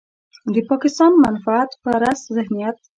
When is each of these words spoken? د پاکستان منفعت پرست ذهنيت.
د 0.53 0.55
پاکستان 0.69 1.11
منفعت 1.23 1.69
پرست 1.83 2.23
ذهنيت. 2.35 2.77